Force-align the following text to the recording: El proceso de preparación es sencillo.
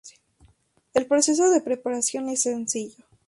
El 0.95 1.05
proceso 1.05 1.51
de 1.51 1.61
preparación 1.61 2.27
es 2.29 2.41
sencillo. 2.41 3.03